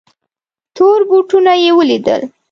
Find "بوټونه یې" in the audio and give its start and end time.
1.09-1.71